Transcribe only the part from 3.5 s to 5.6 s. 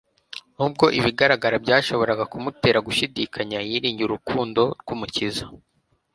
yiringiye urukundo rw'Umukiza.